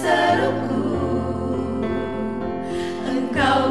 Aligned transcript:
seruku. 0.00 0.80
Engkau 3.04 3.68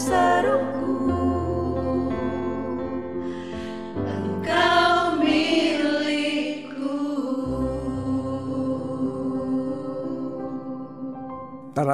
Tara 0.00 0.56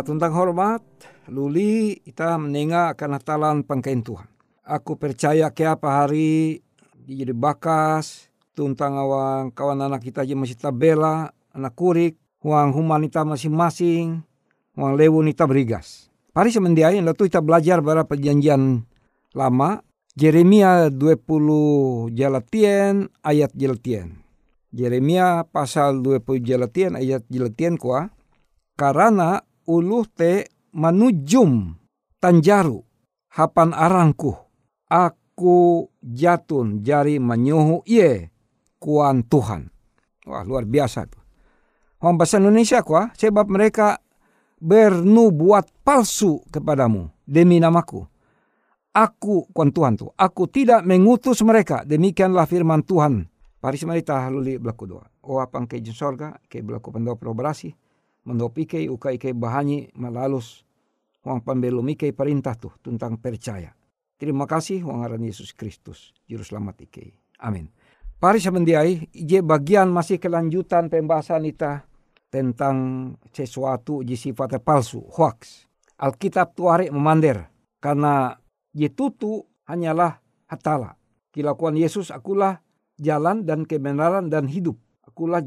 tentang 0.06 0.30
hormat, 0.38 0.86
luli 1.26 1.98
kita 2.06 2.38
meninga 2.38 2.94
akan 2.94 3.10
hatalan 3.18 3.56
pangkain 3.66 4.06
Tuhan. 4.06 4.30
Aku 4.62 4.94
percaya 4.94 5.50
ke 5.50 5.66
apa 5.66 6.06
hari 6.06 6.62
jadi 7.10 7.34
bakas, 7.34 8.30
tuntang 8.54 8.94
awang 9.02 9.50
kawan 9.50 9.82
anak 9.82 10.06
kita 10.06 10.22
aja 10.22 10.38
masih 10.38 10.54
tabela, 10.54 11.34
anak 11.50 11.74
kurik, 11.74 12.14
uang 12.46 12.70
humanita 12.70 13.26
masing-masing, 13.26 14.22
uang 14.78 14.94
lewunita 14.94 15.42
berigas. 15.42 16.05
Pari 16.36 16.52
semendiai 16.52 17.00
lalu 17.00 17.32
kita 17.32 17.40
belajar 17.40 17.80
bara 17.80 18.04
perjanjian 18.04 18.84
lama, 19.32 19.80
Jeremia 20.20 20.92
20 20.92 22.12
jalatien 22.12 23.08
ayat 23.24 23.56
jalatien. 23.56 24.20
Jeremia 24.68 25.48
pasal 25.48 26.04
20 26.04 26.44
jalatien 26.44 26.92
ayat 26.92 27.24
jalatien 27.32 27.80
kuah, 27.80 28.12
karena 28.76 29.40
uluh 29.64 30.04
te 30.04 30.52
manujum 30.76 31.72
tanjaru 32.20 32.84
hapan 33.32 33.72
arangku 33.72 34.36
aku 34.92 35.88
jatun 36.04 36.84
jari 36.84 37.16
menyuhu 37.16 37.80
ye 37.88 38.28
kuan 38.76 39.24
Tuhan. 39.24 39.72
Wah 40.28 40.44
luar 40.44 40.68
biasa 40.68 41.08
tuh. 41.08 41.24
Orang 42.04 42.20
bahasa 42.20 42.36
Indonesia 42.36 42.84
kuah 42.84 43.16
sebab 43.16 43.48
mereka 43.48 44.04
bernubuat 44.60 45.68
palsu 45.84 46.40
kepadamu 46.48 47.12
demi 47.24 47.60
namaku. 47.60 48.04
Aku 48.96 49.44
kuan 49.52 49.68
Tuhan 49.76 50.00
tuh. 50.00 50.10
Aku 50.16 50.48
tidak 50.48 50.80
mengutus 50.88 51.44
mereka. 51.44 51.84
Demikianlah 51.84 52.48
firman 52.48 52.80
Tuhan. 52.80 53.28
Paris 53.60 53.84
merita 53.84 54.24
luli 54.32 54.56
belaku 54.56 54.84
doa. 54.88 55.04
O 55.28 55.36
apang 55.36 55.68
ke 55.68 55.76
sorga 55.92 56.40
ke 56.48 56.64
belaku 56.64 56.96
pendoa 56.96 57.18
probrasi 57.20 57.74
mendopike 58.24 58.88
uka 58.88 59.12
ike 59.12 59.36
bahanyi 59.36 59.92
malalus 59.94 60.66
wang 61.22 61.42
pembelum 61.42 61.86
ike 61.92 62.14
perintah 62.16 62.54
tuh 62.56 62.72
tentang 62.80 63.18
percaya. 63.20 63.74
Terima 64.16 64.48
kasih 64.48 64.80
wang 64.86 65.04
aran 65.04 65.20
Yesus 65.20 65.52
Kristus 65.52 66.16
juru 66.24 66.40
selamat 66.46 66.88
ike. 66.88 67.20
Amin. 67.42 67.68
Pari 68.16 68.40
semendiai 68.40 69.12
ije 69.12 69.44
bagian 69.44 69.92
masih 69.92 70.16
kelanjutan 70.16 70.88
pembahasan 70.88 71.44
kita 71.44 71.84
tentang 72.28 72.76
sesuatu 73.30 74.02
ji 74.02 74.18
sifatnya 74.18 74.60
palsu, 74.60 75.02
hoax. 75.14 75.66
Alkitab 75.96 76.52
tuare 76.52 76.92
memander 76.92 77.48
karena 77.80 78.36
tutu 78.92 79.48
hanyalah 79.64 80.20
hatala. 80.44 81.00
Kilakuan 81.32 81.76
Yesus 81.76 82.12
akulah 82.12 82.60
jalan 83.00 83.48
dan 83.48 83.64
kebenaran 83.64 84.28
dan 84.28 84.44
hidup. 84.48 84.76
Akulah 85.04 85.40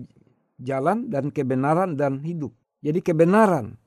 jalan 0.57 1.09
dan 1.13 1.29
kebenaran 1.29 1.93
dan 1.93 2.21
hidup. 2.25 2.53
Jadi 2.81 2.99
kebenaran, 3.05 3.77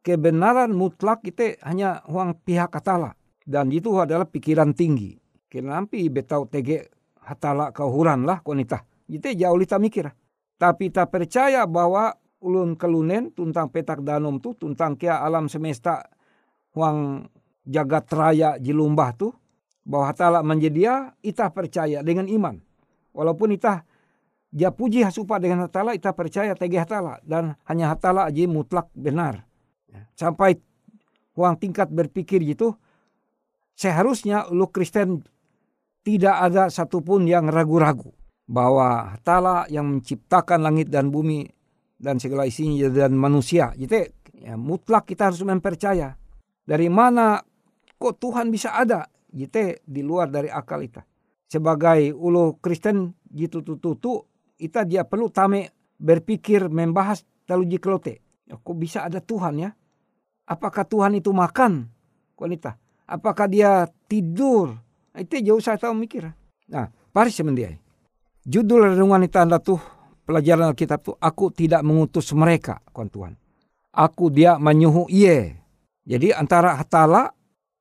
kebenaran 0.00 0.72
mutlak 0.72 1.24
itu 1.28 1.56
hanya 1.60 2.00
uang 2.08 2.40
pihak 2.44 2.72
hatala. 2.72 3.12
Dan 3.48 3.72
itu 3.72 3.96
adalah 3.96 4.28
pikiran 4.28 4.76
tinggi. 4.76 5.16
Kenapa 5.48 5.96
betau 6.12 6.44
tege 6.44 6.92
hatala 7.24 7.72
kauhuran 7.72 8.28
lah 8.28 8.44
konita. 8.44 8.84
Itu 9.08 9.32
jauh 9.32 9.56
lita 9.56 9.80
mikir. 9.80 10.12
Tapi 10.60 10.92
tak 10.92 11.16
percaya 11.16 11.64
bahwa 11.64 12.12
ulun 12.38 12.78
kelunen 12.78 13.34
tentang 13.34 13.70
petak 13.70 14.02
danum 14.06 14.38
tu 14.38 14.54
tentang 14.54 14.94
kia 14.94 15.18
alam 15.22 15.50
semesta 15.50 16.06
uang 16.74 17.26
jagat 17.66 18.06
raya 18.14 18.50
jilumbah 18.56 19.10
tu 19.18 19.34
bahwa 19.88 20.12
hatala 20.12 20.40
menjedia 20.44 21.16
ita 21.24 21.48
percaya 21.48 22.04
dengan 22.04 22.28
iman. 22.28 22.60
Walaupun 23.16 23.56
ita 23.56 23.88
dia 24.48 24.72
puji 24.72 25.04
hasupa 25.04 25.36
dengan 25.36 25.68
hatala, 25.68 25.92
kita 25.92 26.12
percaya 26.16 26.52
tege 26.56 26.80
hatala. 26.80 27.20
Dan 27.24 27.56
hanya 27.68 27.92
hatala 27.92 28.28
aja 28.28 28.44
mutlak 28.48 28.88
benar. 28.96 29.44
Ya, 29.88 30.08
sampai 30.16 30.60
uang 31.36 31.56
tingkat 31.60 31.92
berpikir 31.92 32.40
gitu, 32.44 32.76
seharusnya 33.76 34.48
lu 34.48 34.68
Kristen 34.68 35.24
tidak 36.04 36.36
ada 36.40 36.72
satupun 36.72 37.28
yang 37.28 37.48
ragu-ragu. 37.52 38.12
Bahwa 38.48 39.16
hatala 39.16 39.68
yang 39.68 40.00
menciptakan 40.00 40.64
langit 40.64 40.88
dan 40.88 41.12
bumi 41.12 41.44
dan 41.98 42.22
segala 42.22 42.46
isinya 42.46 42.88
dan 42.88 43.18
manusia. 43.18 43.74
Jadi 43.74 44.06
ya, 44.38 44.54
mutlak 44.54 45.10
kita 45.10 45.28
harus 45.28 45.42
mempercaya. 45.42 46.14
Dari 46.62 46.86
mana 46.86 47.42
kok 47.98 48.16
Tuhan 48.22 48.48
bisa 48.54 48.78
ada? 48.78 49.04
Jadi 49.28 49.82
di 49.84 50.00
luar 50.00 50.30
dari 50.30 50.48
akal 50.48 50.80
kita. 50.80 51.02
Sebagai 51.48 52.14
ulu 52.14 52.62
Kristen 52.62 53.12
gitu 53.28 53.60
tutu 53.60 54.24
kita 54.56 54.86
dia 54.86 55.04
perlu 55.04 55.28
tame 55.28 55.74
berpikir 55.98 56.70
membahas 56.70 57.26
terlalu 57.44 57.76
jiklote. 57.76 58.14
Ya, 58.48 58.56
kok 58.56 58.76
bisa 58.78 59.04
ada 59.04 59.18
Tuhan 59.20 59.60
ya? 59.60 59.70
Apakah 60.48 60.86
Tuhan 60.88 61.18
itu 61.18 61.34
makan? 61.34 61.90
Wanita. 62.38 62.78
Apakah 63.04 63.50
dia 63.50 63.84
tidur? 64.08 64.76
Nah, 65.12 65.20
itu 65.20 65.40
jauh 65.40 65.60
saya 65.60 65.76
tahu 65.76 65.92
mikir. 65.96 66.28
Nah, 66.68 66.88
pari 67.12 67.32
semendiai. 67.32 67.76
Judul 68.48 68.94
renungan 68.94 69.24
itu 69.24 69.36
anda 69.36 69.60
tuh 69.60 69.80
pelajaran 70.28 70.76
Alkitab 70.76 71.00
tuh 71.00 71.16
aku 71.16 71.48
tidak 71.48 71.80
mengutus 71.80 72.36
mereka, 72.36 72.84
kawan 72.92 73.08
Tuhan. 73.08 73.34
Aku 73.96 74.28
dia 74.28 74.60
menyuhu 74.60 75.08
iye. 75.08 75.56
Jadi 76.04 76.36
antara 76.36 76.76
hatala 76.76 77.32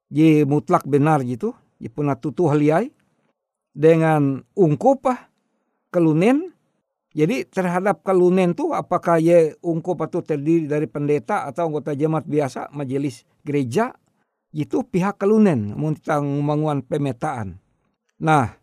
ye 0.08 0.48
mutlak 0.48 0.88
benar 0.88 1.20
gitu, 1.28 1.52
ye 1.84 1.92
puna 1.92 2.16
tutu 2.16 2.48
haliai 2.48 2.88
dengan 3.76 4.40
ungkupah 4.56 5.28
kelunen 5.92 6.56
jadi 7.18 7.50
terhadap 7.50 8.06
kalunen 8.06 8.54
tu 8.54 8.78
apakah 8.78 9.18
ye 9.18 9.58
ungkup 9.66 10.06
atau 10.06 10.22
terdiri 10.22 10.70
dari 10.70 10.86
pendeta 10.86 11.50
atau 11.50 11.66
anggota 11.66 11.98
jemaat 11.98 12.30
biasa 12.30 12.70
majelis 12.78 13.26
gereja 13.42 13.90
itu 14.54 14.86
pihak 14.86 15.18
kalunen 15.18 15.74
tentang 15.74 16.30
membangun 16.30 16.86
pemetaan. 16.86 17.58
Nah, 18.22 18.54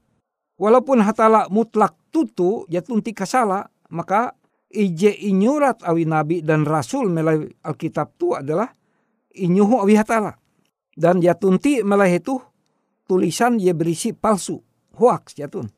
walaupun 0.55 1.03
hatala 1.03 1.51
mutlak 1.51 1.99
tutu 2.15 2.63
tunti 2.71 3.11
kasala 3.11 3.74
maka 3.94 4.35
ije 4.75 5.14
inyurat 5.31 5.87
awi 5.87 6.02
nabi 6.02 6.43
dan 6.43 6.67
rasul 6.67 7.06
melalui 7.14 7.46
Alkitab 7.62 8.19
tu 8.19 8.35
adalah 8.35 8.67
inyuhu 9.31 9.87
awi 9.87 9.94
hatala. 9.94 10.35
Dan 10.94 11.23
jatunti 11.23 11.82
melalui 11.87 12.19
itu 12.19 12.35
tulisan 13.06 13.58
ye 13.62 13.70
berisi 13.70 14.11
palsu, 14.11 14.58
hoax 14.99 15.38
jatun. 15.38 15.70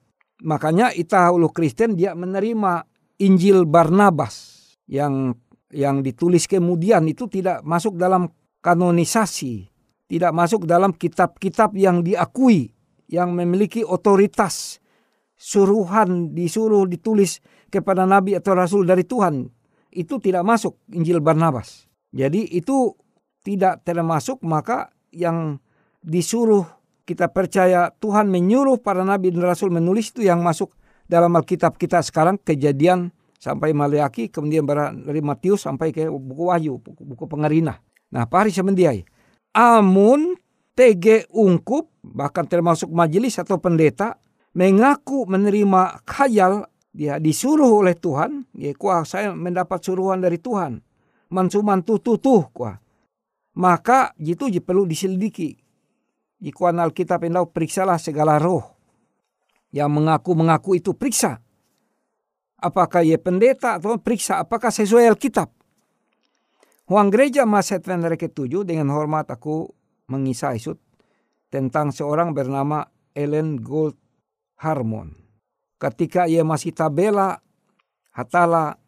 Makanya 0.45 0.93
ita 0.93 1.29
ulu 1.33 1.49
Kristen 1.53 1.97
dia 1.97 2.13
menerima 2.13 2.85
Injil 3.25 3.65
Barnabas 3.65 4.65
yang 4.85 5.33
yang 5.73 6.05
ditulis 6.05 6.45
kemudian 6.45 7.09
itu 7.09 7.29
tidak 7.29 7.65
masuk 7.65 7.97
dalam 7.97 8.29
kanonisasi, 8.61 9.69
tidak 10.07 10.33
masuk 10.37 10.69
dalam 10.69 10.93
kitab-kitab 10.93 11.73
yang 11.75 12.05
diakui, 12.05 12.71
yang 13.09 13.33
memiliki 13.33 13.83
otoritas, 13.83 14.79
suruhan 15.37 16.37
disuruh 16.37 16.85
ditulis 16.85 17.41
kepada 17.77 18.09
nabi 18.09 18.33
atau 18.37 18.57
rasul 18.57 18.89
dari 18.89 19.05
Tuhan. 19.05 19.45
Itu 19.93 20.17
tidak 20.21 20.45
masuk 20.45 20.81
Injil 20.93 21.21
Barnabas. 21.21 21.85
Jadi 22.13 22.49
itu 22.57 22.97
tidak 23.45 23.85
termasuk 23.85 24.41
maka 24.43 24.91
yang 25.13 25.61
disuruh 26.01 26.67
kita 27.07 27.31
percaya 27.31 27.95
Tuhan 28.03 28.27
menyuruh 28.27 28.83
para 28.83 29.07
nabi 29.07 29.31
dan 29.31 29.47
rasul 29.47 29.71
menulis 29.71 30.11
itu 30.11 30.27
yang 30.27 30.43
masuk 30.43 30.75
dalam 31.07 31.31
Alkitab 31.39 31.79
kita 31.79 32.03
sekarang 32.03 32.35
kejadian 32.43 33.15
sampai 33.39 33.71
Maleaki 33.71 34.27
kemudian 34.27 34.67
dari 35.07 35.23
Matius 35.23 35.63
sampai 35.63 35.95
ke 35.95 36.11
buku 36.11 36.51
Wahyu 36.51 36.83
buku, 36.83 37.03
buku 37.07 37.25
pengerina. 37.31 37.79
Nah 38.11 38.27
pari 38.27 38.51
semendiai. 38.51 39.07
Amun 39.55 40.35
TG 40.75 41.31
ungkup 41.31 41.95
bahkan 42.03 42.45
termasuk 42.45 42.91
majelis 42.91 43.39
atau 43.39 43.57
pendeta 43.63 44.19
mengaku 44.53 45.25
menerima 45.31 46.03
khayal 46.05 46.67
dia 46.97 47.21
disuruh 47.21 47.85
oleh 47.85 47.93
Tuhan 47.93 48.49
ya 48.57 48.73
kuah 48.73 49.05
saya 49.05 49.37
mendapat 49.37 49.85
suruhan 49.85 50.25
dari 50.25 50.41
Tuhan 50.41 50.81
mansuman 51.29 51.85
tuh 51.85 52.01
tuh 52.01 52.17
tuh 52.17 52.49
kuah 52.57 52.81
maka 53.57 54.17
itu 54.17 54.49
perlu 54.65 54.89
diselidiki 54.89 55.67
Ikuan 56.37 56.77
Alkitab 56.77 57.25
yang 57.25 57.49
periksalah 57.49 57.97
segala 57.97 58.37
roh 58.37 58.77
yang 59.73 59.89
mengaku-mengaku 59.93 60.77
itu 60.77 60.93
periksa. 60.93 61.41
Apakah 62.57 63.05
ia 63.05 63.21
pendeta 63.21 63.77
atau 63.77 64.01
periksa 64.01 64.41
apakah 64.41 64.73
sesuai 64.73 65.13
Alkitab. 65.13 65.53
Huang 66.87 67.11
gereja 67.11 67.45
Maset 67.45 67.83
Venere 67.85 68.17
ketujuh 68.17 68.63
dengan 68.63 68.95
hormat 68.95 69.29
aku 69.29 69.69
mengisah 70.07 70.55
isut 70.55 70.79
tentang 71.51 71.91
seorang 71.91 72.31
bernama 72.31 72.87
Ellen 73.13 73.59
Gold 73.59 73.99
Harmon. 74.63 75.26
Ketika 75.77 76.25
ia 76.25 76.41
masih 76.41 76.73
tabela, 76.73 77.45
hatala 78.13 78.81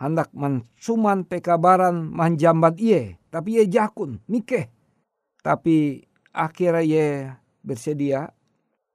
hendak 0.00 0.32
mensuman 0.32 1.28
pekabaran 1.28 2.08
manjambat 2.08 2.80
ia, 2.80 3.20
tapi 3.28 3.60
ia 3.60 3.64
jakun, 3.68 4.24
mikeh. 4.24 4.72
Tapi 5.44 6.04
akhirnya 6.32 6.80
ye 6.84 7.06
bersedia 7.60 8.32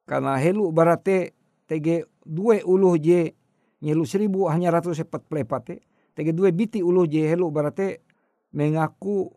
karena 0.06 0.38
helu 0.38 0.70
barate 0.74 1.34
tege 1.66 2.06
dua 2.26 2.62
uluh 2.66 2.98
je 2.98 3.34
nyelu 3.82 4.06
seribu 4.06 4.50
hanya 4.50 4.74
ratus 4.74 5.02
sepat 5.02 5.26
plepate 5.26 5.82
tege 6.14 6.34
dua 6.34 6.54
biti 6.54 6.86
uluh 6.86 7.10
je 7.10 7.26
helu 7.26 7.50
barate 7.50 8.06
mengaku 8.54 9.34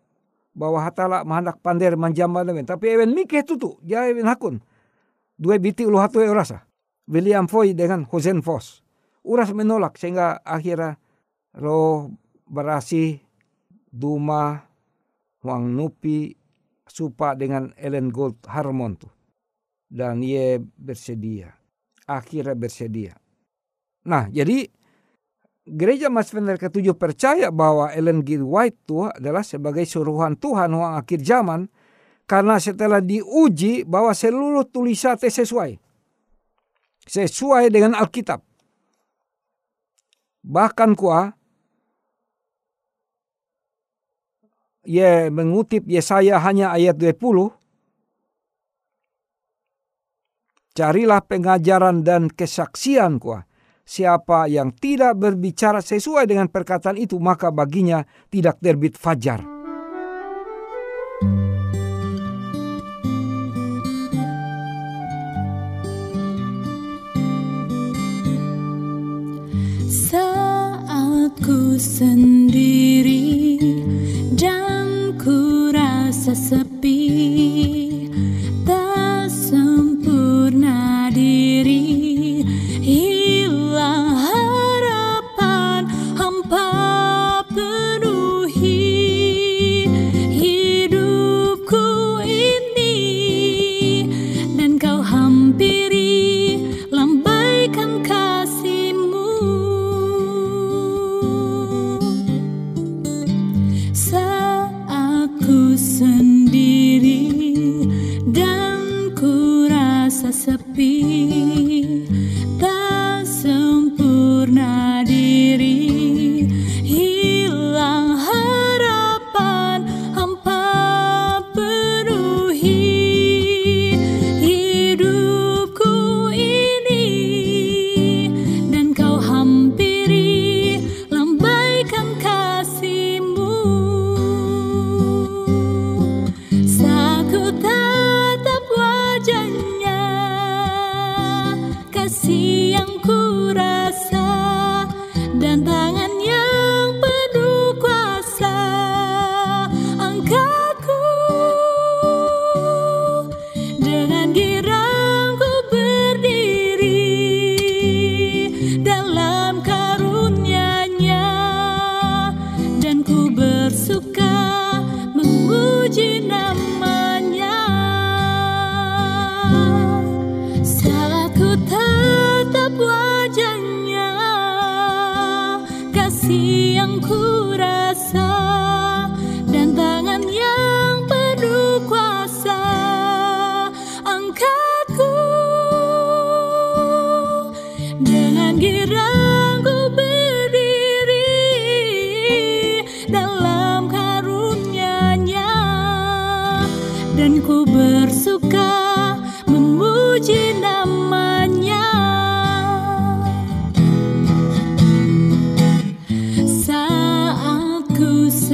bahwa 0.59 0.83
hatala 0.83 1.23
mahandak 1.23 1.62
pander 1.62 1.95
manjamba 1.95 2.43
demen. 2.43 2.67
Tapi 2.67 2.99
ewen 2.99 3.15
mikeh 3.15 3.47
tutu, 3.47 3.79
ewen 3.87 4.27
hakun. 4.27 4.59
Dua 5.38 5.55
biti 5.59 5.87
ulu 5.87 6.03
hatu 6.03 6.19
e 6.19 6.27
urasa. 6.27 6.68
William 7.09 7.49
Foy 7.49 7.73
dengan 7.73 8.05
Hosen 8.05 8.45
Foss. 8.45 8.85
Uras 9.25 9.50
menolak 9.57 9.97
sehingga 9.97 10.45
akhirnya 10.45 11.00
roh 11.57 12.12
berasi 12.45 13.19
Duma, 13.88 14.61
Huang 15.41 15.73
Nupi, 15.73 16.37
Supa 16.88 17.33
dengan 17.37 17.73
Ellen 17.77 18.12
Gold 18.12 18.45
Harmon 18.49 18.97
tuh. 18.97 19.12
Dan 19.88 20.21
ia 20.21 20.61
bersedia. 20.61 21.57
Akhirnya 22.05 22.57
bersedia. 22.57 23.17
Nah 24.09 24.29
jadi 24.29 24.69
gereja 25.65 26.09
Mas 26.09 26.33
Vener 26.33 26.57
ketujuh 26.57 26.97
percaya 26.97 27.49
bahwa 27.53 27.93
Ellen 27.93 28.25
G. 28.25 28.41
White 28.41 28.85
itu 28.88 29.05
adalah 29.09 29.45
sebagai 29.45 29.85
suruhan 29.85 30.37
Tuhan 30.37 30.73
uang 30.73 30.97
akhir 30.97 31.21
zaman 31.25 31.69
karena 32.29 32.61
setelah 32.61 33.00
diuji 33.00 33.85
bahwa 33.88 34.12
seluruh 34.12 34.65
tulisan 34.69 35.17
sesuai 35.17 35.88
sesuai 37.09 37.73
dengan 37.73 37.97
Alkitab 37.97 38.45
bahkan 40.45 40.93
kuah 40.95 41.35
ia 44.85 45.33
mengutip 45.33 45.88
Yesaya 45.88 46.38
hanya 46.38 46.71
ayat 46.77 47.00
20 47.00 47.50
carilah 50.77 51.25
pengajaran 51.25 52.07
dan 52.07 52.31
kesaksian 52.31 53.19
kuah 53.19 53.49
Siapa 53.88 54.45
yang 54.53 54.69
tidak 54.77 55.17
berbicara 55.17 55.81
sesuai 55.81 56.29
dengan 56.29 56.53
perkataan 56.53 57.00
itu, 57.00 57.17
maka 57.17 57.49
baginya 57.49 58.05
tidak 58.29 58.61
terbit 58.61 59.00
fajar. 59.00 59.58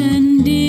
and 0.05 0.45
dear. 0.45 0.64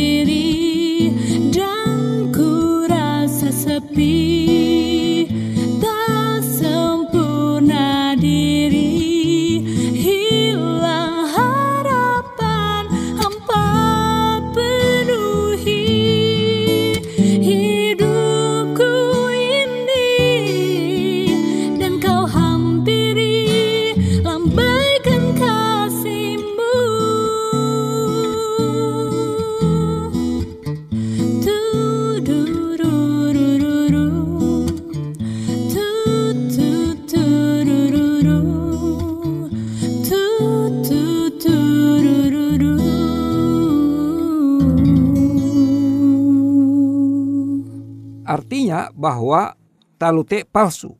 Bahwa 49.05 49.53
talute 50.01 50.49
palsu. 50.49 50.97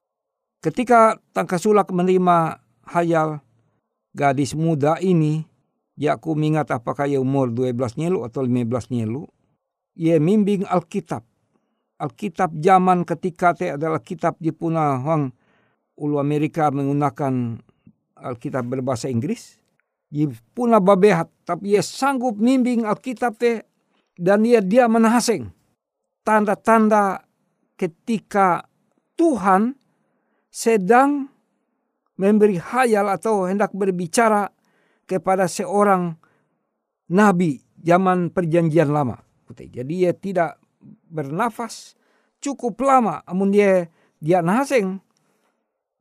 Ketika 0.62 1.18
Tangkasulak 1.34 1.90
menerima 1.90 2.62
hayal 2.86 3.42
gadis 4.14 4.54
muda 4.54 5.02
ini, 5.02 5.42
ya 5.98 6.22
aku 6.22 6.38
mengingat 6.38 6.70
apakah 6.70 7.10
ia 7.10 7.18
umur 7.18 7.50
12 7.50 7.98
nyelu 7.98 8.22
atau 8.30 8.46
15 8.46 8.94
nyelu, 8.94 9.26
ia 9.98 10.22
mimbing 10.22 10.70
Alkitab. 10.70 11.26
Alkitab 11.98 12.54
zaman 12.62 13.02
ketika 13.10 13.58
te 13.58 13.74
adalah 13.74 14.04
kitab 14.04 14.38
di 14.38 14.54
puna 14.54 15.02
ulu 15.98 16.22
Amerika 16.22 16.70
menggunakan 16.70 17.58
Alkitab 18.22 18.70
berbahasa 18.70 19.10
Inggris. 19.10 19.58
Di 20.06 20.30
puna 20.54 20.78
babehat, 20.78 21.28
tapi 21.50 21.74
ia 21.74 21.82
sanggup 21.82 22.38
mimbing 22.38 22.86
Alkitab 22.86 23.34
te 23.42 23.66
dan 24.16 24.46
ia 24.46 24.62
dia 24.62 24.86
menahaseng 24.86 25.50
tanda-tanda 26.26 27.25
ketika 27.76 28.68
Tuhan 29.16 29.76
sedang 30.52 31.32
memberi 32.16 32.60
hayal 32.60 33.12
atau 33.12 33.48
hendak 33.48 33.76
berbicara 33.76 34.48
kepada 35.04 35.46
seorang 35.52 36.16
nabi 37.12 37.60
zaman 37.84 38.32
perjanjian 38.32 38.90
lama. 38.90 39.20
Jadi 39.52 39.94
dia 39.94 40.12
tidak 40.16 40.58
bernafas 41.06 41.94
cukup 42.42 42.82
lama. 42.82 43.22
Amun 43.28 43.54
dia 43.54 43.88
dia 44.18 44.42
naseng 44.42 45.00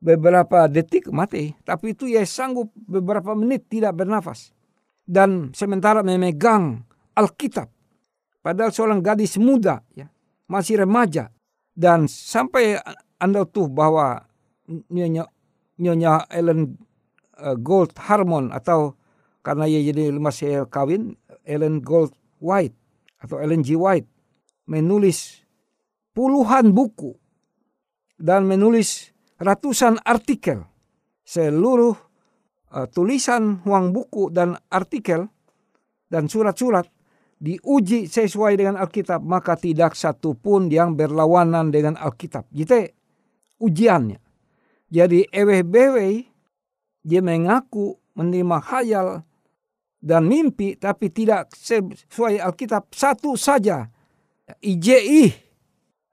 beberapa 0.01 0.65
detik 0.69 1.11
mati. 1.13 1.53
Tapi 1.61 1.93
itu 1.93 2.09
ia 2.09 2.25
sanggup 2.25 2.73
beberapa 2.73 3.33
menit 3.37 3.69
tidak 3.69 3.97
bernafas. 3.97 4.53
Dan 5.05 5.53
sementara 5.53 6.01
memegang 6.01 6.81
Alkitab. 7.13 7.69
Padahal 8.41 8.69
seorang 8.69 9.01
gadis 9.01 9.37
muda, 9.41 9.81
ya, 9.93 10.09
masih 10.45 10.85
remaja. 10.85 11.33
Dan 11.75 12.07
sampai 12.07 12.79
anda 13.19 13.43
tuh 13.43 13.67
bahwa 13.67 14.23
nyonya, 14.87 15.27
nyonya 15.75 16.23
Ellen 16.31 16.79
uh, 17.35 17.55
Gold 17.59 17.95
Harmon 17.99 18.55
atau 18.55 18.95
karena 19.43 19.67
ia 19.69 19.83
jadi 19.91 20.15
masih 20.15 20.65
kawin 20.71 21.19
Ellen 21.45 21.83
Gold 21.83 22.15
White 22.41 22.73
atau 23.21 23.37
Ellen 23.37 23.61
G. 23.61 23.77
White 23.77 24.09
menulis 24.65 25.43
puluhan 26.15 26.73
buku 26.73 27.13
dan 28.17 28.47
menulis 28.47 29.11
ratusan 29.37 29.99
artikel. 30.01 30.63
Seluruh 31.25 31.93
uh, 32.71 32.87
tulisan 32.89 33.61
uang 33.67 33.91
buku 33.91 34.31
dan 34.31 34.55
artikel 34.71 35.27
dan 36.07 36.31
surat-surat 36.31 36.87
diuji 37.35 38.07
sesuai 38.07 38.55
dengan 38.55 38.79
Alkitab, 38.79 39.19
maka 39.21 39.59
tidak 39.59 39.93
satu 39.93 40.33
pun 40.35 40.71
yang 40.71 40.95
berlawanan 40.95 41.69
dengan 41.69 41.99
Alkitab. 41.99 42.47
Jadi 42.51 42.87
ujiannya. 43.59 44.19
Jadi 44.89 45.27
ewe-bewe 45.33 46.23
dia 47.03 47.21
mengaku 47.21 47.99
menerima 48.15 48.57
khayal 48.63 49.07
dan 49.99 50.29
mimpi 50.29 50.77
tapi 50.79 51.11
tidak 51.11 51.51
sesuai 51.51 52.39
Alkitab 52.39 52.93
satu 52.93 53.35
saja. 53.35 53.89
IJI 54.61 55.25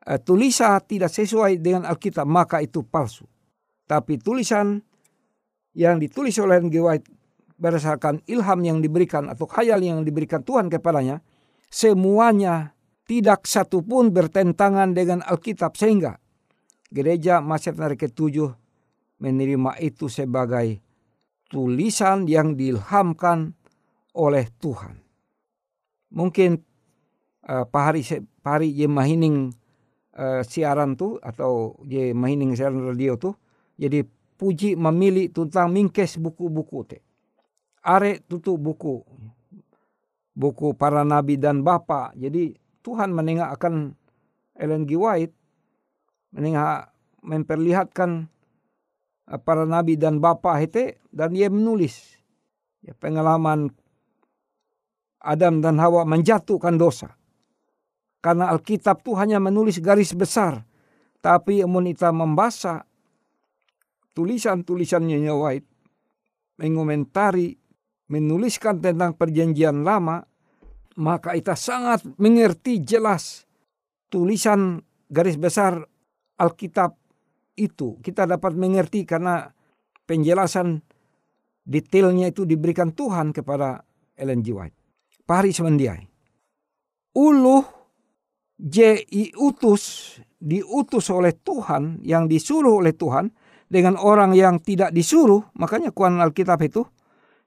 eh, 0.09 0.19
tulisan 0.25 0.81
tidak 0.89 1.13
sesuai 1.13 1.61
dengan 1.61 1.85
Alkitab 1.87 2.25
maka 2.25 2.65
itu 2.65 2.83
palsu. 2.83 3.29
Tapi 3.85 4.17
tulisan 4.17 4.81
yang 5.77 6.01
ditulis 6.01 6.37
oleh 6.41 6.65
N.G. 6.65 6.77
White 6.81 7.09
berdasarkan 7.63 8.27
ilham 8.27 8.59
yang 8.67 8.83
diberikan 8.83 9.31
atau 9.31 9.47
khayal 9.47 9.79
yang 9.79 10.03
diberikan 10.03 10.43
Tuhan 10.43 10.67
kepadanya, 10.67 11.23
semuanya 11.71 12.75
tidak 13.07 13.47
satu 13.47 13.87
pun 13.87 14.11
bertentangan 14.11 14.91
dengan 14.91 15.23
Alkitab 15.23 15.79
sehingga 15.79 16.19
gereja 16.91 17.39
Masedonia 17.39 17.95
ketujuh 17.95 18.51
menerima 19.23 19.79
itu 19.79 20.11
sebagai 20.11 20.83
tulisan 21.47 22.27
yang 22.27 22.59
diilhamkan 22.59 23.55
oleh 24.19 24.51
Tuhan. 24.59 24.99
Mungkin 26.11 26.59
uh, 27.47 27.65
Pak 27.65 27.83
Hari, 27.87 28.03
Pak 28.43 28.53
Hari 28.59 28.69
je 28.75 28.91
mahining 28.91 29.55
uh, 30.19 30.43
siaran 30.43 30.99
tuh 30.99 31.23
atau 31.23 31.79
je 31.87 32.11
mahining 32.11 32.59
siaran 32.59 32.83
radio 32.83 33.15
tuh 33.17 33.39
jadi 33.79 34.05
puji 34.37 34.75
memilih 34.75 35.31
tentang 35.31 35.71
mingkes 35.71 36.19
buku-buku 36.19 36.85
teh 36.85 37.03
are 37.83 38.19
tutup 38.27 38.59
buku 38.59 39.03
buku 40.33 40.73
para 40.77 41.05
nabi 41.05 41.37
dan 41.37 41.61
bapa. 41.61 42.13
Jadi 42.17 42.57
Tuhan 42.83 43.13
menengah 43.13 43.53
akan 43.55 43.95
Ellen 44.57 44.89
G. 44.89 44.97
White 44.99 45.35
menengah 46.33 46.89
memperlihatkan 47.23 48.27
eh, 49.29 49.41
para 49.41 49.69
nabi 49.69 50.01
dan 50.01 50.19
bapa 50.19 50.57
itu 50.59 50.97
dan 51.13 51.37
dia 51.37 51.53
menulis 51.53 52.17
ya, 52.83 52.97
pengalaman 52.97 53.71
Adam 55.23 55.63
dan 55.63 55.79
Hawa 55.79 56.03
menjatuhkan 56.03 56.75
dosa. 56.75 57.15
Karena 58.23 58.51
Alkitab 58.55 59.03
itu 59.03 59.15
hanya 59.19 59.39
menulis 59.43 59.83
garis 59.83 60.15
besar. 60.15 60.67
Tapi 61.23 61.63
amun 61.63 61.87
kita 61.87 62.11
membaca 62.11 62.83
tulisan-tulisannya 64.15 65.31
White 65.31 65.71
mengomentari 66.59 67.62
menuliskan 68.13 68.85
tentang 68.85 69.17
perjanjian 69.17 69.81
lama, 69.81 70.21
maka 71.01 71.33
kita 71.33 71.57
sangat 71.57 72.05
mengerti 72.21 72.85
jelas 72.85 73.49
tulisan 74.13 74.85
garis 75.09 75.41
besar 75.41 75.81
Alkitab 76.37 76.93
itu. 77.57 77.97
Kita 78.05 78.29
dapat 78.29 78.53
mengerti 78.53 79.09
karena 79.09 79.49
penjelasan 80.05 80.85
detailnya 81.65 82.29
itu 82.29 82.45
diberikan 82.45 82.93
Tuhan 82.93 83.33
kepada 83.33 83.81
Ellen 84.13 84.45
G. 84.45 84.53
White. 84.53 84.77
Pari 85.25 85.49
semendiai. 85.55 86.05
Uluh 87.17 87.65
J.I. 88.63 89.33
utus 89.41 90.15
diutus 90.43 91.07
oleh 91.09 91.33
Tuhan 91.35 92.03
yang 92.05 92.29
disuruh 92.29 92.83
oleh 92.83 92.93
Tuhan 92.93 93.31
dengan 93.73 93.97
orang 93.97 94.37
yang 94.37 94.61
tidak 94.61 94.93
disuruh 94.93 95.49
makanya 95.57 95.95
kuan 95.95 96.21
Alkitab 96.21 96.61
itu 96.61 96.83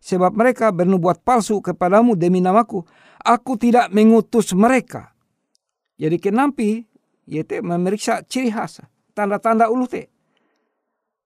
sebab 0.05 0.37
mereka 0.37 0.69
bernubuat 0.69 1.25
palsu 1.25 1.57
kepadamu 1.65 2.13
demi 2.13 2.37
namaku. 2.37 2.85
Aku 3.25 3.57
tidak 3.57 3.89
mengutus 3.89 4.53
mereka. 4.53 5.17
Jadi 5.97 6.21
kenampi, 6.21 6.85
yaitu 7.25 7.65
memeriksa 7.65 8.21
ciri 8.29 8.53
khas, 8.53 8.85
tanda-tanda 9.17 9.65
ulu 9.73 9.89
te. 9.89 10.13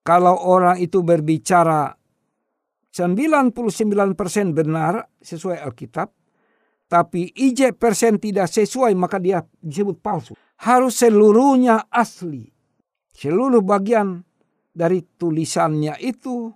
Kalau 0.00 0.32
orang 0.32 0.80
itu 0.80 1.04
berbicara 1.04 1.92
99% 2.88 3.52
benar 4.56 5.04
sesuai 5.20 5.60
Alkitab, 5.60 6.08
tapi 6.88 7.28
IJ 7.36 7.76
persen 7.76 8.16
tidak 8.16 8.48
sesuai 8.48 8.96
maka 8.96 9.20
dia 9.20 9.44
disebut 9.60 10.00
palsu. 10.00 10.32
Harus 10.64 10.96
seluruhnya 11.04 11.84
asli. 11.92 12.48
Seluruh 13.12 13.60
bagian 13.60 14.24
dari 14.72 15.04
tulisannya 15.04 16.00
itu 16.00 16.48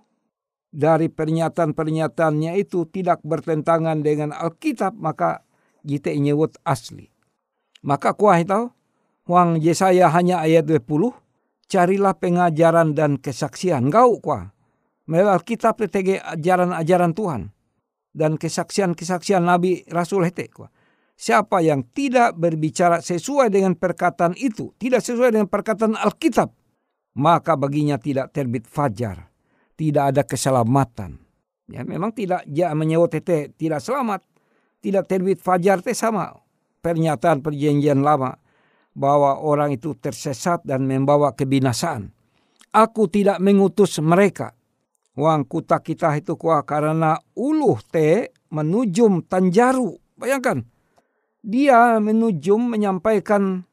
dari 0.75 1.07
pernyataan-pernyataannya 1.07 2.59
itu 2.59 2.83
tidak 2.91 3.23
bertentangan 3.23 4.03
dengan 4.03 4.35
Alkitab 4.35 4.99
maka 4.99 5.47
kita 5.87 6.11
nyebut 6.11 6.59
asli. 6.67 7.07
Maka 7.87 8.11
kuah 8.11 8.43
itu 8.43 8.75
Wang 9.25 9.57
Yesaya 9.63 10.11
hanya 10.11 10.43
ayat 10.43 10.67
20 10.67 11.15
carilah 11.71 12.13
pengajaran 12.19 12.91
dan 12.91 13.15
kesaksian. 13.15 13.87
Gau 13.87 14.19
kuah. 14.19 14.51
Melalui 15.07 15.37
Alkitab 15.37 15.79
tetege 15.79 16.17
ajaran-ajaran 16.19 17.13
Tuhan 17.13 17.53
dan 18.11 18.41
kesaksian-kesaksian 18.41 19.45
Nabi 19.45 19.85
Rasul 19.87 20.25
hete 20.27 20.49
kuah. 20.51 20.73
Siapa 21.15 21.63
yang 21.63 21.87
tidak 21.95 22.35
berbicara 22.35 22.99
sesuai 22.99 23.47
dengan 23.47 23.79
perkataan 23.79 24.35
itu, 24.35 24.75
tidak 24.75 24.99
sesuai 24.99 25.31
dengan 25.31 25.47
perkataan 25.47 25.95
Alkitab, 25.95 26.51
maka 27.15 27.55
baginya 27.55 27.95
tidak 27.95 28.35
terbit 28.35 28.67
fajar 28.67 29.34
tidak 29.75 30.15
ada 30.15 30.23
keselamatan. 30.23 31.19
Ya, 31.65 31.81
memang 31.81 32.13
tidak 32.13 32.45
ya 32.47 32.71
menyewa 32.77 33.09
tete 33.09 33.51
tidak 33.57 33.81
selamat, 33.81 34.21
tidak 34.79 35.09
terbit 35.09 35.41
fajar 35.41 35.81
teh 35.81 35.97
sama 35.97 36.37
pernyataan 36.85 37.41
perjanjian 37.41 38.05
lama 38.05 38.37
bahwa 38.93 39.41
orang 39.41 39.73
itu 39.73 39.97
tersesat 39.97 40.61
dan 40.61 40.85
membawa 40.85 41.33
kebinasaan. 41.33 42.13
Aku 42.69 43.09
tidak 43.09 43.41
mengutus 43.41 43.97
mereka. 43.97 44.53
Wang 45.15 45.47
kuta 45.47 45.79
kita 45.79 46.11
itu 46.19 46.35
kuah 46.35 46.61
karena 46.67 47.15
uluh 47.33 47.79
te 47.87 48.35
menujum 48.51 49.23
tanjaru. 49.23 49.95
Bayangkan, 50.19 50.61
dia 51.39 51.97
menujum 52.03 52.75
menyampaikan 52.75 53.63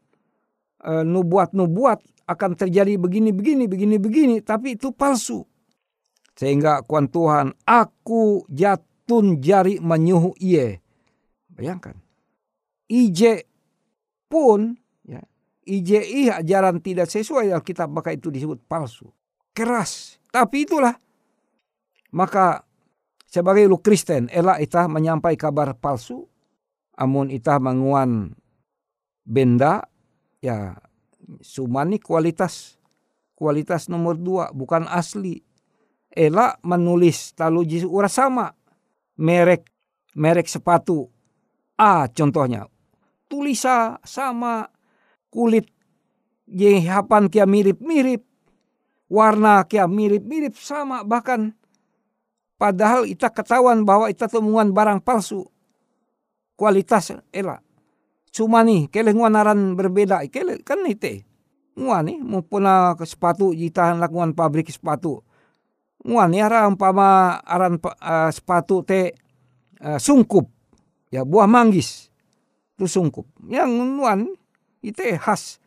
uh, 0.86 1.02
nubuat-nubuat 1.02 1.98
akan 2.30 2.50
terjadi 2.54 2.94
begini, 2.94 3.34
begini, 3.34 3.66
begini, 3.66 3.96
begini. 3.98 4.36
Tapi 4.38 4.78
itu 4.78 4.94
palsu. 4.94 5.42
Sehingga 6.32 6.82
kuan 6.84 7.08
Tuhan, 7.12 7.52
aku 7.68 8.48
jatun 8.48 9.38
jari 9.38 9.78
menyuhu 9.78 10.32
iye. 10.40 10.80
Bayangkan. 11.52 12.00
IJ 12.88 13.44
pun, 14.28 14.76
ya, 15.04 15.20
IJI 15.64 16.32
ajaran 16.32 16.80
tidak 16.80 17.08
sesuai 17.08 17.52
Alkitab, 17.52 17.92
maka 17.92 18.12
itu 18.12 18.32
disebut 18.32 18.60
palsu. 18.64 19.08
Keras. 19.52 20.16
Tapi 20.32 20.64
itulah. 20.64 20.96
Maka 22.12 22.64
sebagai 23.28 23.64
lu 23.68 23.80
Kristen, 23.80 24.28
elak 24.32 24.60
itah 24.60 24.88
menyampai 24.88 25.36
kabar 25.36 25.76
palsu. 25.76 26.28
Amun 26.92 27.32
itah 27.32 27.56
menguan 27.56 28.36
benda, 29.24 29.88
ya 30.44 30.76
sumani 31.40 31.96
kualitas 32.02 32.76
kualitas 33.38 33.88
nomor 33.88 34.18
dua 34.18 34.50
bukan 34.52 34.84
asli 34.90 35.40
Ela 36.12 36.60
menulis 36.60 37.32
taluji 37.32 37.88
ura 37.88 38.08
sama 38.08 38.52
merek 39.16 39.64
merek 40.12 40.44
sepatu 40.44 41.08
A 41.80 42.04
contohnya 42.12 42.68
tulisa 43.32 43.96
sama 44.04 44.68
kulit 45.32 45.72
jehapan 46.44 47.32
kia 47.32 47.48
mirip-mirip 47.48 48.20
warna 49.08 49.64
kia 49.64 49.88
mirip-mirip 49.88 50.52
sama 50.60 51.00
bahkan 51.00 51.56
padahal 52.60 53.08
kita 53.08 53.32
ketahuan 53.32 53.88
bahwa 53.88 54.12
kita 54.12 54.28
temuan 54.28 54.68
barang 54.70 55.00
palsu 55.00 55.48
kualitas 56.56 57.10
ela. 57.34 57.58
Cuma 58.32 58.62
nih 58.64 58.86
kele 58.86 59.10
nguanaran 59.12 59.74
berbeda 59.74 60.24
kele 60.30 60.62
kan 60.62 60.84
ite. 60.86 61.26
Nguan 61.74 62.06
nih 62.06 62.20
mumpuna 62.20 62.94
sepatu 63.02 63.50
jitahan 63.50 63.98
lakukan 63.98 64.36
pabrik 64.36 64.68
sepatu. 64.70 65.24
Nguan 66.02 66.34
nih 66.34 66.42
ara 66.42 66.66
umpama 66.66 67.38
aran 67.46 67.78
uh, 67.78 68.30
sepatu 68.34 68.82
te 68.82 69.14
uh, 69.78 70.02
sungkup 70.02 70.50
ya 71.14 71.22
buah 71.22 71.46
manggis 71.46 72.10
itu 72.74 72.90
sungkup. 72.90 73.28
Yang 73.46 73.70
nguan 73.70 74.20
ite 74.82 75.14
khas 75.14 75.62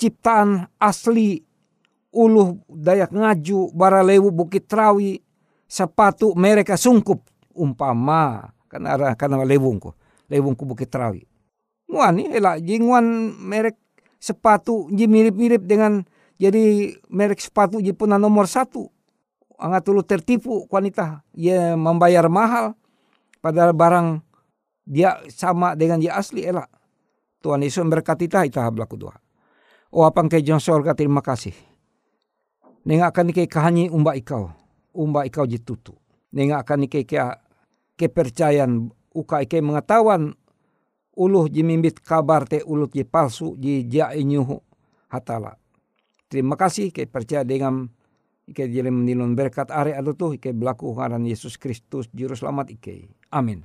ciptaan 0.00 0.64
asli 0.80 1.44
uluh 2.10 2.56
Dayak 2.66 3.12
Ngaju, 3.12 3.70
Baralewu, 3.76 4.32
Bukit 4.32 4.66
Trawi, 4.66 5.20
sepatu 5.68 6.32
mereka 6.34 6.74
sungkup 6.80 7.22
umpama 7.52 8.50
karena 8.66 9.14
karena 9.14 9.44
lewungku, 9.44 9.92
lewungku 10.32 10.64
Bukit 10.64 10.88
Trawi. 10.88 11.28
Muan 11.90 12.16
nih 12.16 12.40
elak 12.40 12.64
jinguan 12.64 13.36
merek 13.36 13.76
sepatu 14.16 14.88
ji 14.94 15.04
mirip-mirip 15.04 15.68
dengan 15.68 16.00
jadi 16.40 16.96
merek 17.12 17.42
sepatu 17.42 17.82
ji 17.82 17.92
puna 17.92 18.16
nomor 18.16 18.48
satu. 18.48 18.88
Angat 19.60 19.84
tulu 19.84 20.00
tertipu 20.00 20.64
wanita, 20.72 21.20
ya 21.36 21.76
membayar 21.76 22.24
mahal 22.32 22.72
padahal 23.44 23.76
barang 23.76 24.24
dia 24.88 25.20
sama 25.28 25.76
dengan 25.76 26.00
dia 26.00 26.16
asli 26.16 26.48
elak. 26.48 26.72
Tuhan 27.44 27.60
Yesus 27.60 27.84
berkati 27.84 28.24
kita 28.24 28.48
kita 28.48 28.64
hablaku 28.64 28.96
doa. 28.96 29.16
Oh 29.92 30.08
apang 30.08 30.32
ke 30.32 30.40
sorga 30.56 30.96
terima 30.96 31.20
kasih. 31.20 31.52
Nengak 32.88 33.12
akan 33.12 33.36
ike 33.36 33.44
kahanyi 33.52 33.92
umba 33.92 34.16
ikau. 34.16 34.48
Umba 34.96 35.28
ikau 35.28 35.44
jitutu. 35.44 35.92
Nengak 36.32 36.64
akan 36.64 36.88
ike 36.88 37.04
kia 37.04 37.36
kepercayaan 38.00 38.88
uka 39.12 39.44
ike 39.44 39.60
mengetahuan 39.60 40.32
uluh 41.12 41.52
jimimbit 41.52 42.00
kabar 42.00 42.48
te 42.48 42.64
uluh 42.64 42.88
ji 42.88 43.04
palsu 43.04 43.60
ji 43.60 43.84
ja 43.84 44.16
inyuhu 44.16 44.56
hatala. 45.12 45.60
Terima 46.30 46.56
kasih 46.56 46.94
ke 46.94 47.04
percaya 47.04 47.44
dengan 47.44 47.90
ike 48.50 48.66
jele 48.66 48.90
menilun 48.90 49.38
berkat 49.38 49.70
are 49.70 49.94
tuh 50.18 50.34
ike 50.34 50.50
belaku 50.50 50.90
ngaran 50.98 51.22
Yesus 51.22 51.54
Kristus 51.56 52.10
juru 52.10 52.34
selamat 52.34 52.74
ike. 52.74 53.08
Amin. 53.30 53.62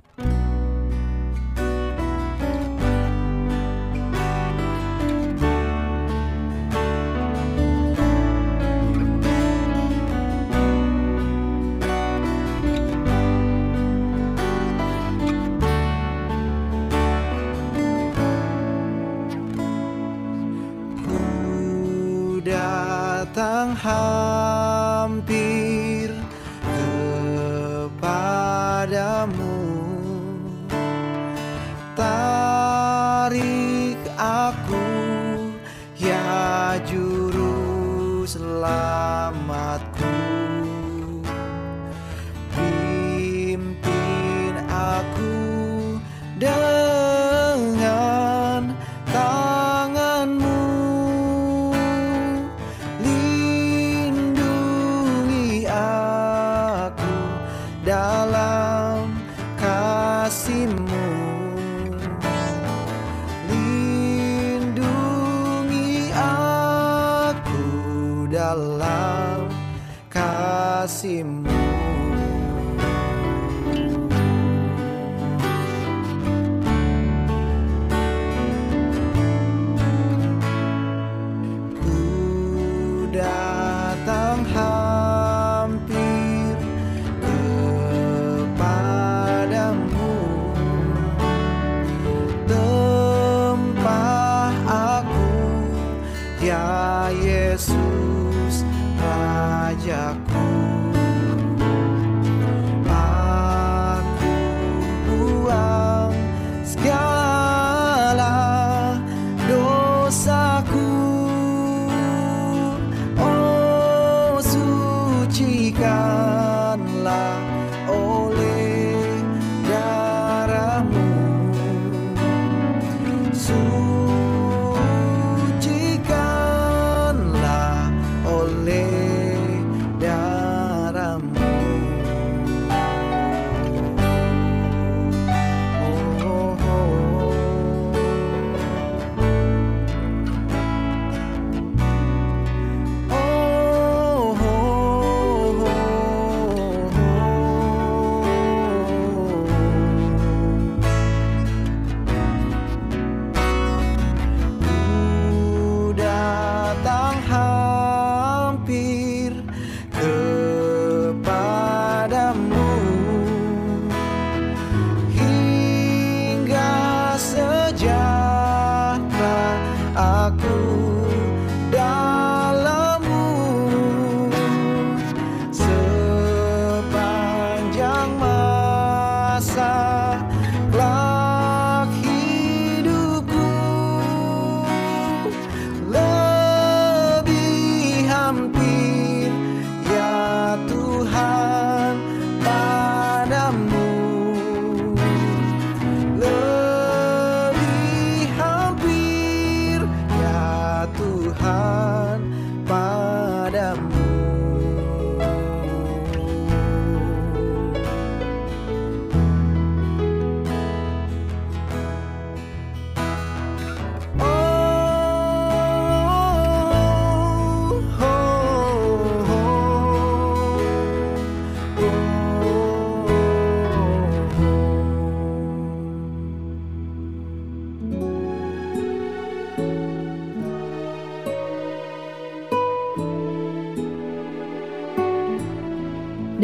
Kepadamu 28.86 29.65
Tarik 29.65 29.65
die. 83.16 83.45